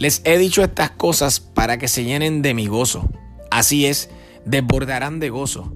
Les 0.00 0.22
he 0.24 0.38
dicho 0.38 0.64
estas 0.64 0.92
cosas 0.92 1.40
para 1.40 1.76
que 1.76 1.86
se 1.86 2.04
llenen 2.04 2.40
de 2.40 2.54
mi 2.54 2.66
gozo. 2.66 3.06
Así 3.50 3.84
es, 3.84 4.08
desbordarán 4.46 5.20
de 5.20 5.28
gozo. 5.28 5.74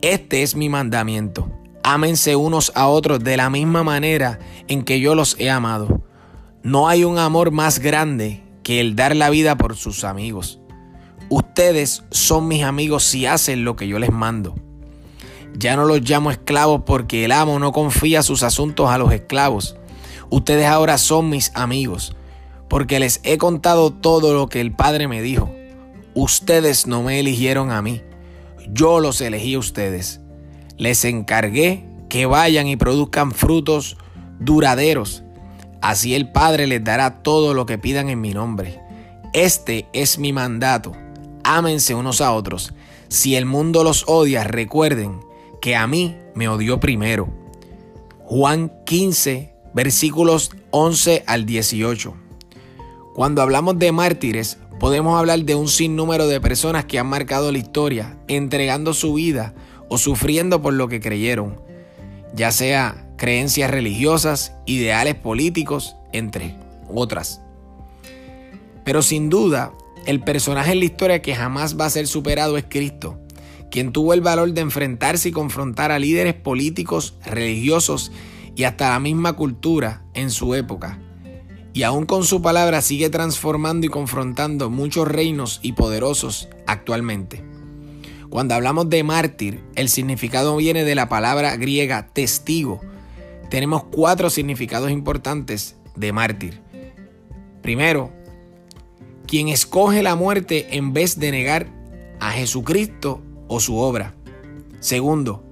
Este 0.00 0.42
es 0.42 0.56
mi 0.56 0.70
mandamiento. 0.70 1.52
Ámense 1.82 2.34
unos 2.34 2.72
a 2.74 2.88
otros 2.88 3.22
de 3.22 3.36
la 3.36 3.50
misma 3.50 3.82
manera 3.82 4.38
en 4.68 4.82
que 4.82 5.00
yo 5.00 5.14
los 5.14 5.38
he 5.38 5.50
amado. 5.50 6.00
No 6.62 6.88
hay 6.88 7.04
un 7.04 7.18
amor 7.18 7.50
más 7.50 7.78
grande 7.78 8.42
que 8.62 8.80
el 8.80 8.96
dar 8.96 9.14
la 9.14 9.28
vida 9.28 9.54
por 9.58 9.76
sus 9.76 10.02
amigos. 10.04 10.58
Ustedes 11.28 12.04
son 12.10 12.48
mis 12.48 12.62
amigos 12.62 13.04
si 13.04 13.26
hacen 13.26 13.64
lo 13.64 13.76
que 13.76 13.86
yo 13.86 13.98
les 13.98 14.12
mando. 14.12 14.54
Ya 15.58 15.76
no 15.76 15.84
los 15.84 16.00
llamo 16.00 16.30
esclavos 16.30 16.84
porque 16.86 17.26
el 17.26 17.32
amo 17.32 17.58
no 17.58 17.70
confía 17.70 18.22
sus 18.22 18.44
asuntos 18.44 18.88
a 18.88 18.96
los 18.96 19.12
esclavos. 19.12 19.76
Ustedes 20.30 20.64
ahora 20.64 20.96
son 20.96 21.28
mis 21.28 21.54
amigos 21.54 22.16
porque 22.72 22.98
les 22.98 23.20
he 23.22 23.36
contado 23.36 23.92
todo 23.92 24.32
lo 24.32 24.48
que 24.48 24.58
el 24.58 24.72
Padre 24.72 25.06
me 25.06 25.20
dijo. 25.20 25.54
Ustedes 26.14 26.86
no 26.86 27.02
me 27.02 27.20
eligieron 27.20 27.70
a 27.70 27.82
mí, 27.82 28.00
yo 28.66 28.98
los 28.98 29.20
elegí 29.20 29.52
a 29.52 29.58
ustedes. 29.58 30.22
Les 30.78 31.04
encargué 31.04 31.84
que 32.08 32.24
vayan 32.24 32.66
y 32.68 32.78
produzcan 32.78 33.32
frutos 33.32 33.98
duraderos. 34.40 35.22
Así 35.82 36.14
el 36.14 36.32
Padre 36.32 36.66
les 36.66 36.82
dará 36.82 37.22
todo 37.22 37.52
lo 37.52 37.66
que 37.66 37.76
pidan 37.76 38.08
en 38.08 38.22
mi 38.22 38.32
nombre. 38.32 38.80
Este 39.34 39.86
es 39.92 40.18
mi 40.18 40.32
mandato. 40.32 40.92
Ámense 41.44 41.94
unos 41.94 42.22
a 42.22 42.32
otros. 42.32 42.72
Si 43.08 43.36
el 43.36 43.44
mundo 43.44 43.84
los 43.84 44.04
odia, 44.06 44.44
recuerden 44.44 45.20
que 45.60 45.76
a 45.76 45.86
mí 45.86 46.16
me 46.34 46.48
odió 46.48 46.80
primero. 46.80 47.28
Juan 48.24 48.72
15, 48.86 49.52
versículos 49.74 50.52
11 50.70 51.24
al 51.26 51.44
18. 51.44 52.21
Cuando 53.22 53.40
hablamos 53.40 53.78
de 53.78 53.92
mártires, 53.92 54.58
podemos 54.80 55.16
hablar 55.16 55.44
de 55.44 55.54
un 55.54 55.68
sinnúmero 55.68 56.26
de 56.26 56.40
personas 56.40 56.86
que 56.86 56.98
han 56.98 57.06
marcado 57.06 57.52
la 57.52 57.58
historia, 57.58 58.18
entregando 58.26 58.94
su 58.94 59.14
vida 59.14 59.54
o 59.88 59.96
sufriendo 59.96 60.60
por 60.60 60.74
lo 60.74 60.88
que 60.88 61.00
creyeron, 61.00 61.60
ya 62.34 62.50
sea 62.50 63.06
creencias 63.16 63.70
religiosas, 63.70 64.54
ideales 64.66 65.14
políticos, 65.14 65.94
entre 66.12 66.56
otras. 66.92 67.40
Pero 68.82 69.02
sin 69.02 69.30
duda, 69.30 69.70
el 70.04 70.18
personaje 70.18 70.72
en 70.72 70.80
la 70.80 70.86
historia 70.86 71.22
que 71.22 71.36
jamás 71.36 71.78
va 71.78 71.84
a 71.84 71.90
ser 71.90 72.08
superado 72.08 72.58
es 72.58 72.64
Cristo, 72.68 73.20
quien 73.70 73.92
tuvo 73.92 74.14
el 74.14 74.20
valor 74.20 74.52
de 74.52 74.62
enfrentarse 74.62 75.28
y 75.28 75.32
confrontar 75.32 75.92
a 75.92 76.00
líderes 76.00 76.34
políticos, 76.34 77.14
religiosos 77.24 78.10
y 78.56 78.64
hasta 78.64 78.90
la 78.90 78.98
misma 78.98 79.34
cultura 79.34 80.02
en 80.12 80.32
su 80.32 80.56
época 80.56 80.98
y 81.74 81.84
aún 81.84 82.06
con 82.06 82.24
su 82.24 82.42
palabra 82.42 82.82
sigue 82.82 83.08
transformando 83.10 83.86
y 83.86 83.90
confrontando 83.90 84.70
muchos 84.70 85.08
reinos 85.08 85.60
y 85.62 85.72
poderosos 85.72 86.48
actualmente. 86.66 87.44
Cuando 88.28 88.54
hablamos 88.54 88.88
de 88.88 89.02
mártir, 89.04 89.62
el 89.74 89.88
significado 89.88 90.56
viene 90.56 90.84
de 90.84 90.94
la 90.94 91.08
palabra 91.08 91.56
griega 91.56 92.08
testigo. 92.12 92.80
Tenemos 93.50 93.84
cuatro 93.84 94.30
significados 94.30 94.90
importantes 94.90 95.76
de 95.96 96.12
mártir. 96.12 96.60
Primero, 97.62 98.10
quien 99.26 99.48
escoge 99.48 100.02
la 100.02 100.16
muerte 100.16 100.76
en 100.76 100.92
vez 100.92 101.18
de 101.18 101.30
negar 101.30 101.68
a 102.20 102.32
Jesucristo 102.32 103.22
o 103.48 103.60
su 103.60 103.76
obra. 103.76 104.14
Segundo, 104.80 105.44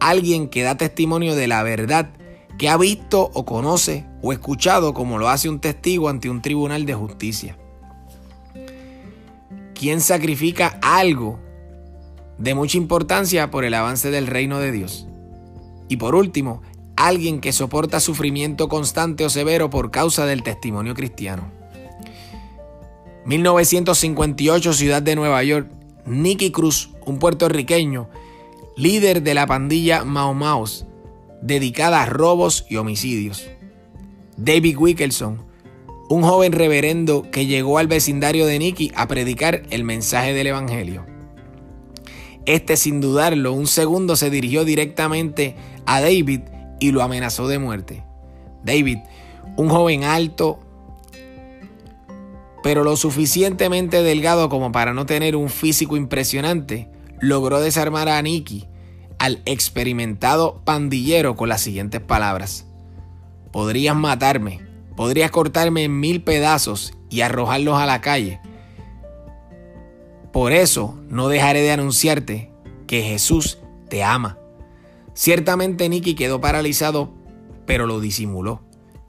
alguien 0.00 0.48
que 0.48 0.62
da 0.62 0.76
testimonio 0.76 1.34
de 1.34 1.48
la 1.48 1.62
verdad 1.62 2.10
que 2.58 2.68
ha 2.68 2.76
visto 2.76 3.30
o 3.32 3.44
conoce 3.44 4.04
o 4.20 4.32
escuchado 4.32 4.92
como 4.92 5.18
lo 5.18 5.28
hace 5.28 5.48
un 5.48 5.60
testigo 5.60 6.08
ante 6.08 6.28
un 6.28 6.42
tribunal 6.42 6.84
de 6.84 6.94
justicia. 6.94 7.56
¿Quién 9.74 10.00
sacrifica 10.00 10.78
algo 10.82 11.38
de 12.36 12.54
mucha 12.56 12.76
importancia 12.76 13.50
por 13.50 13.64
el 13.64 13.74
avance 13.74 14.10
del 14.10 14.26
reino 14.26 14.58
de 14.58 14.72
Dios? 14.72 15.06
Y 15.88 15.98
por 15.98 16.16
último, 16.16 16.62
alguien 16.96 17.40
que 17.40 17.52
soporta 17.52 18.00
sufrimiento 18.00 18.68
constante 18.68 19.24
o 19.24 19.30
severo 19.30 19.70
por 19.70 19.92
causa 19.92 20.26
del 20.26 20.42
testimonio 20.42 20.94
cristiano. 20.94 21.52
1958, 23.24 24.72
ciudad 24.72 25.00
de 25.00 25.14
Nueva 25.14 25.44
York, 25.44 25.70
Nicky 26.06 26.50
Cruz, 26.50 26.90
un 27.06 27.18
puertorriqueño, 27.18 28.08
líder 28.76 29.22
de 29.22 29.34
la 29.34 29.46
pandilla 29.46 30.02
Mau 30.02 30.34
Maus, 30.34 30.86
dedicada 31.42 32.02
a 32.02 32.06
robos 32.06 32.66
y 32.68 32.76
homicidios. 32.76 33.48
David 34.36 34.76
Wickelson, 34.78 35.44
un 36.08 36.22
joven 36.22 36.52
reverendo 36.52 37.30
que 37.30 37.46
llegó 37.46 37.78
al 37.78 37.86
vecindario 37.86 38.46
de 38.46 38.58
Nicky 38.58 38.92
a 38.94 39.08
predicar 39.08 39.62
el 39.70 39.84
mensaje 39.84 40.32
del 40.32 40.48
Evangelio. 40.48 41.04
Este 42.46 42.76
sin 42.76 43.00
dudarlo 43.00 43.52
un 43.52 43.66
segundo 43.66 44.16
se 44.16 44.30
dirigió 44.30 44.64
directamente 44.64 45.54
a 45.84 46.00
David 46.00 46.40
y 46.80 46.92
lo 46.92 47.02
amenazó 47.02 47.46
de 47.46 47.58
muerte. 47.58 48.04
David, 48.64 48.98
un 49.56 49.68
joven 49.68 50.04
alto, 50.04 50.58
pero 52.62 52.84
lo 52.84 52.96
suficientemente 52.96 54.02
delgado 54.02 54.48
como 54.48 54.72
para 54.72 54.94
no 54.94 55.04
tener 55.04 55.36
un 55.36 55.50
físico 55.50 55.96
impresionante, 55.96 56.88
logró 57.20 57.60
desarmar 57.60 58.08
a 58.08 58.22
Nicky 58.22 58.66
al 59.18 59.42
experimentado 59.46 60.62
pandillero 60.64 61.36
con 61.36 61.48
las 61.48 61.60
siguientes 61.60 62.00
palabras. 62.00 62.66
Podrías 63.52 63.96
matarme, 63.96 64.60
podrías 64.96 65.30
cortarme 65.30 65.84
en 65.84 65.98
mil 65.98 66.22
pedazos 66.22 66.94
y 67.10 67.22
arrojarlos 67.22 67.78
a 67.78 67.86
la 67.86 68.00
calle. 68.00 68.40
Por 70.32 70.52
eso 70.52 70.98
no 71.08 71.28
dejaré 71.28 71.62
de 71.62 71.72
anunciarte 71.72 72.52
que 72.86 73.02
Jesús 73.02 73.58
te 73.88 74.04
ama. 74.04 74.38
Ciertamente 75.14 75.88
Nicky 75.88 76.14
quedó 76.14 76.40
paralizado, 76.40 77.12
pero 77.66 77.86
lo 77.86 78.00
disimuló. 78.00 78.62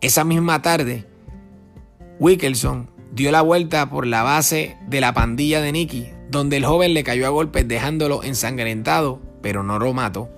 Esa 0.00 0.24
misma 0.24 0.62
tarde, 0.62 1.06
Wickelson 2.20 2.90
dio 3.12 3.32
la 3.32 3.42
vuelta 3.42 3.90
por 3.90 4.06
la 4.06 4.22
base 4.22 4.76
de 4.86 5.00
la 5.00 5.14
pandilla 5.14 5.60
de 5.60 5.72
Nicky, 5.72 6.10
donde 6.30 6.58
el 6.58 6.66
joven 6.66 6.94
le 6.94 7.02
cayó 7.02 7.26
a 7.26 7.30
golpes 7.30 7.66
dejándolo 7.66 8.22
ensangrentado 8.22 9.25
pero 9.46 9.62
no 9.62 9.78
lo 9.78 9.92
mató. 9.92 10.28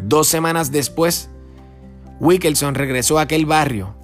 Dos 0.00 0.28
semanas 0.28 0.70
después, 0.70 1.30
Wickelson 2.20 2.76
regresó 2.76 3.18
a 3.18 3.22
aquel 3.22 3.44
barrio 3.44 3.96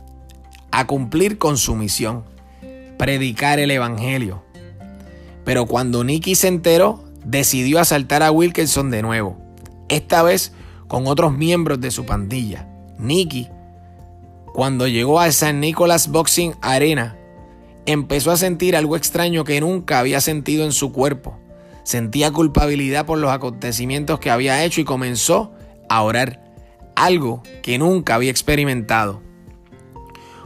a 0.72 0.88
cumplir 0.88 1.38
con 1.38 1.56
su 1.56 1.76
misión, 1.76 2.24
predicar 2.98 3.60
el 3.60 3.70
Evangelio. 3.70 4.42
Pero 5.44 5.66
cuando 5.66 6.02
Nicky 6.02 6.34
se 6.34 6.48
enteró, 6.48 7.04
decidió 7.24 7.78
asaltar 7.78 8.24
a 8.24 8.32
Wilkerson 8.32 8.90
de 8.90 9.00
nuevo, 9.00 9.38
esta 9.88 10.24
vez 10.24 10.52
con 10.88 11.06
otros 11.06 11.32
miembros 11.32 11.80
de 11.80 11.92
su 11.92 12.04
pandilla. 12.04 12.68
Nicky, 12.98 13.48
cuando 14.52 14.88
llegó 14.88 15.20
a 15.20 15.30
San 15.30 15.60
Nicolás 15.60 16.08
Boxing 16.08 16.56
Arena, 16.62 17.16
empezó 17.86 18.32
a 18.32 18.36
sentir 18.36 18.74
algo 18.74 18.96
extraño 18.96 19.44
que 19.44 19.60
nunca 19.60 20.00
había 20.00 20.20
sentido 20.20 20.64
en 20.64 20.72
su 20.72 20.90
cuerpo. 20.90 21.38
Sentía 21.84 22.31
culpabilidad 22.31 23.06
por 23.06 23.19
los 23.19 23.31
acontecimientos 23.31 24.20
que 24.20 24.31
había 24.31 24.65
hecho 24.65 24.81
y 24.81 24.84
comenzó 24.84 25.53
a 25.88 26.03
orar, 26.03 26.41
algo 26.94 27.43
que 27.62 27.78
nunca 27.78 28.15
había 28.15 28.31
experimentado. 28.31 29.20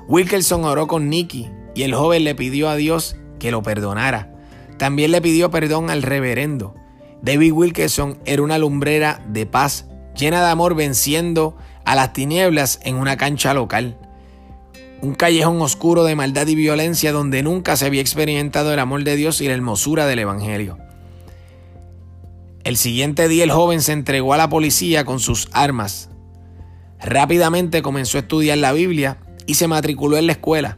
Wilkerson 0.08 0.64
oró 0.64 0.86
con 0.86 1.08
Nicky 1.10 1.50
y 1.74 1.82
el 1.82 1.94
joven 1.94 2.24
le 2.24 2.34
pidió 2.34 2.68
a 2.68 2.76
Dios 2.76 3.16
que 3.38 3.50
lo 3.50 3.62
perdonara. 3.62 4.32
También 4.78 5.10
le 5.10 5.20
pidió 5.20 5.50
perdón 5.50 5.90
al 5.90 6.02
reverendo. 6.02 6.74
David 7.22 7.52
Wilkerson 7.52 8.18
era 8.24 8.42
una 8.42 8.58
lumbrera 8.58 9.22
de 9.28 9.46
paz, 9.46 9.86
llena 10.16 10.42
de 10.42 10.50
amor 10.50 10.74
venciendo 10.74 11.56
a 11.84 11.94
las 11.94 12.12
tinieblas 12.12 12.80
en 12.82 12.96
una 12.96 13.16
cancha 13.16 13.52
local. 13.52 13.98
Un 15.02 15.14
callejón 15.14 15.60
oscuro 15.60 16.04
de 16.04 16.14
maldad 16.14 16.46
y 16.46 16.54
violencia 16.54 17.12
donde 17.12 17.42
nunca 17.42 17.76
se 17.76 17.86
había 17.86 18.00
experimentado 18.00 18.72
el 18.72 18.78
amor 18.78 19.04
de 19.04 19.16
Dios 19.16 19.40
y 19.40 19.48
la 19.48 19.54
hermosura 19.54 20.06
del 20.06 20.20
Evangelio. 20.20 20.78
El 22.66 22.76
siguiente 22.76 23.28
día 23.28 23.44
el 23.44 23.52
joven 23.52 23.80
se 23.80 23.92
entregó 23.92 24.34
a 24.34 24.36
la 24.36 24.48
policía 24.48 25.04
con 25.04 25.20
sus 25.20 25.48
armas. 25.52 26.10
Rápidamente 26.98 27.80
comenzó 27.80 28.18
a 28.18 28.22
estudiar 28.22 28.58
la 28.58 28.72
Biblia 28.72 29.18
y 29.46 29.54
se 29.54 29.68
matriculó 29.68 30.16
en 30.16 30.26
la 30.26 30.32
escuela. 30.32 30.76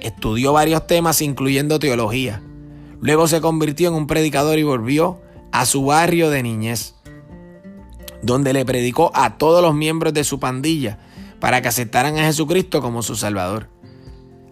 Estudió 0.00 0.52
varios 0.52 0.86
temas 0.86 1.20
incluyendo 1.20 1.80
teología. 1.80 2.44
Luego 3.00 3.26
se 3.26 3.40
convirtió 3.40 3.88
en 3.88 3.96
un 3.96 4.06
predicador 4.06 4.56
y 4.56 4.62
volvió 4.62 5.20
a 5.50 5.66
su 5.66 5.84
barrio 5.84 6.30
de 6.30 6.44
niñez, 6.44 6.94
donde 8.22 8.52
le 8.52 8.64
predicó 8.64 9.10
a 9.14 9.36
todos 9.36 9.60
los 9.60 9.74
miembros 9.74 10.14
de 10.14 10.22
su 10.22 10.38
pandilla 10.38 11.00
para 11.40 11.60
que 11.60 11.66
aceptaran 11.66 12.16
a 12.18 12.26
Jesucristo 12.26 12.80
como 12.80 13.02
su 13.02 13.16
Salvador. 13.16 13.68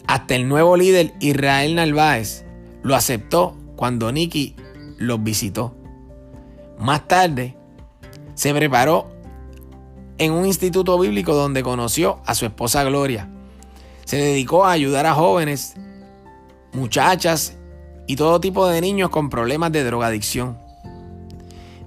Hasta 0.07 0.35
el 0.35 0.49
nuevo 0.49 0.75
líder 0.75 1.13
Israel 1.21 1.75
Narváez 1.75 2.43
lo 2.83 2.97
aceptó 2.97 3.55
cuando 3.77 4.11
Nicky 4.11 4.57
los 4.97 5.23
visitó. 5.23 5.86
Más 6.79 7.07
tarde, 7.07 7.55
se 8.35 8.53
preparó 8.53 9.07
en 10.17 10.31
un 10.31 10.45
instituto 10.45 10.97
bíblico 10.99 11.33
donde 11.33 11.63
conoció 11.63 12.21
a 12.25 12.35
su 12.35 12.45
esposa 12.45 12.83
Gloria. 12.83 13.29
Se 14.05 14.17
dedicó 14.17 14.65
a 14.65 14.71
ayudar 14.71 15.05
a 15.05 15.13
jóvenes, 15.13 15.75
muchachas 16.73 17.57
y 18.07 18.15
todo 18.15 18.39
tipo 18.39 18.67
de 18.67 18.81
niños 18.81 19.09
con 19.09 19.29
problemas 19.29 19.71
de 19.71 19.83
drogadicción. 19.83 20.57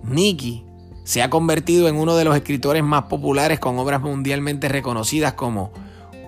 Nicky 0.02 0.64
se 1.04 1.22
ha 1.22 1.30
convertido 1.30 1.88
en 1.88 1.96
uno 1.96 2.16
de 2.16 2.24
los 2.24 2.36
escritores 2.36 2.82
más 2.82 3.04
populares 3.04 3.58
con 3.58 3.78
obras 3.78 4.00
mundialmente 4.00 4.68
reconocidas 4.68 5.32
como 5.34 5.72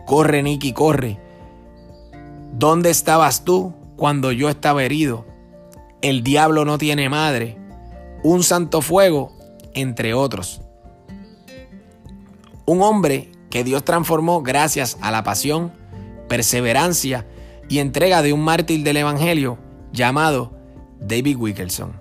Corre 0.06 0.43
Nicky, 0.43 0.73
corre. 0.73 1.19
¿Dónde 2.53 2.91
estabas 2.91 3.44
tú 3.44 3.75
cuando 3.97 4.32
yo 4.32 4.49
estaba 4.49 4.82
herido? 4.82 5.25
El 6.00 6.23
diablo 6.25 6.64
no 6.64 6.79
tiene 6.79 7.09
madre. 7.09 7.56
Un 8.24 8.44
santo 8.44 8.82
fuego, 8.82 9.32
entre 9.74 10.14
otros. 10.14 10.60
Un 12.66 12.80
hombre 12.82 13.32
que 13.50 13.64
Dios 13.64 13.84
transformó 13.84 14.42
gracias 14.42 14.96
a 15.00 15.10
la 15.10 15.24
pasión, 15.24 15.72
perseverancia 16.28 17.26
y 17.69 17.80
entrega 17.80 18.22
de 18.22 18.32
un 18.32 18.44
mártir 18.44 18.84
del 18.84 18.98
Evangelio 18.98 19.58
llamado 19.92 20.52
David 21.00 21.36
Wickelson. 21.36 22.00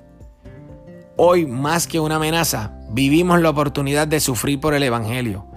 Hoy, 1.17 1.47
más 1.47 1.87
que 1.87 1.99
una 1.99 2.17
amenaza, 2.17 2.73
vivimos 2.91 3.41
la 3.41 3.49
oportunidad 3.49 4.07
de 4.07 4.19
sufrir 4.19 4.59
por 4.59 4.75
el 4.75 4.83
Evangelio, 4.83 5.47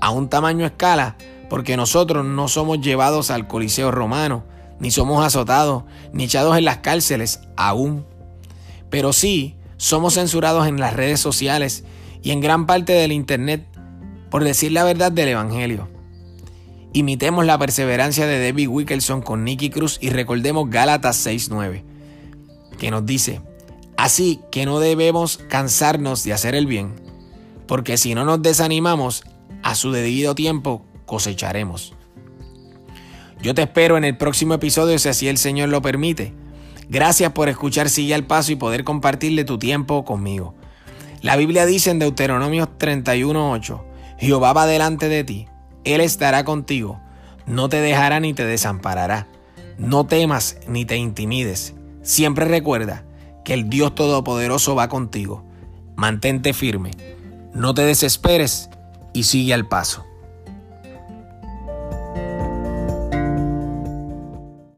a 0.00 0.10
un 0.10 0.28
tamaño 0.28 0.66
escala, 0.66 1.16
porque 1.48 1.76
nosotros 1.76 2.24
no 2.24 2.48
somos 2.48 2.80
llevados 2.80 3.30
al 3.30 3.46
Coliseo 3.46 3.92
romano, 3.92 4.44
ni 4.80 4.90
somos 4.90 5.24
azotados, 5.24 5.84
ni 6.12 6.24
echados 6.24 6.58
en 6.58 6.64
las 6.64 6.78
cárceles 6.78 7.40
aún. 7.56 8.04
Pero 8.90 9.12
sí 9.12 9.57
somos 9.78 10.14
censurados 10.14 10.66
en 10.66 10.78
las 10.78 10.92
redes 10.92 11.20
sociales 11.20 11.84
y 12.22 12.32
en 12.32 12.40
gran 12.40 12.66
parte 12.66 12.92
del 12.92 13.12
Internet 13.12 13.66
por 14.30 14.44
decir 14.44 14.72
la 14.72 14.84
verdad 14.84 15.10
del 15.10 15.28
Evangelio. 15.28 15.88
Imitemos 16.92 17.46
la 17.46 17.58
perseverancia 17.58 18.26
de 18.26 18.42
David 18.44 18.68
Wickelson 18.68 19.22
con 19.22 19.44
Nicky 19.44 19.70
Cruz 19.70 19.98
y 20.00 20.10
recordemos 20.10 20.68
Gálatas 20.68 21.24
6.9, 21.26 21.82
que 22.78 22.90
nos 22.90 23.06
dice, 23.06 23.40
así 23.96 24.40
que 24.50 24.66
no 24.66 24.80
debemos 24.80 25.38
cansarnos 25.48 26.24
de 26.24 26.32
hacer 26.32 26.54
el 26.54 26.66
bien, 26.66 26.94
porque 27.66 27.96
si 27.96 28.14
no 28.14 28.24
nos 28.24 28.42
desanimamos, 28.42 29.22
a 29.62 29.74
su 29.74 29.92
debido 29.92 30.34
tiempo 30.34 30.84
cosecharemos. 31.04 31.94
Yo 33.42 33.54
te 33.54 33.62
espero 33.62 33.96
en 33.96 34.04
el 34.04 34.16
próximo 34.16 34.54
episodio 34.54 34.98
si 34.98 35.08
así 35.08 35.28
el 35.28 35.38
Señor 35.38 35.68
lo 35.68 35.82
permite. 35.82 36.34
Gracias 36.88 37.32
por 37.32 37.48
escuchar 37.48 37.90
Sigue 37.90 38.14
al 38.14 38.24
Paso 38.24 38.52
y 38.52 38.56
poder 38.56 38.84
compartirle 38.84 39.44
tu 39.44 39.58
tiempo 39.58 40.04
conmigo. 40.04 40.54
La 41.20 41.36
Biblia 41.36 41.66
dice 41.66 41.90
en 41.90 41.98
Deuteronomio 41.98 42.68
31.8, 42.78 43.82
Jehová 44.18 44.52
va 44.52 44.66
delante 44.66 45.08
de 45.08 45.24
ti, 45.24 45.48
Él 45.84 46.00
estará 46.00 46.44
contigo, 46.44 47.00
no 47.46 47.68
te 47.68 47.80
dejará 47.80 48.20
ni 48.20 48.34
te 48.34 48.44
desamparará. 48.44 49.26
No 49.78 50.06
temas 50.06 50.58
ni 50.66 50.84
te 50.84 50.96
intimides. 50.96 51.74
Siempre 52.02 52.46
recuerda 52.46 53.04
que 53.44 53.54
el 53.54 53.70
Dios 53.70 53.94
Todopoderoso 53.94 54.74
va 54.74 54.88
contigo. 54.88 55.44
Mantente 55.94 56.52
firme, 56.52 56.90
no 57.54 57.74
te 57.74 57.82
desesperes 57.82 58.70
y 59.12 59.22
sigue 59.22 59.54
al 59.54 59.68
paso. 59.68 60.07